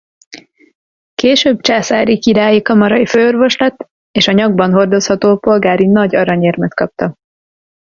Később 1.15 1.61
császári-királyi 1.61 2.61
kamarai 2.61 3.05
főorvos 3.05 3.57
lett 3.57 3.79
és 4.11 4.27
a 4.27 4.31
nyakban 4.31 4.71
hordozható 4.71 5.37
polgári 5.39 5.87
nagy 5.87 6.15
arany-érmet 6.15 6.73
kapta. 6.75 7.15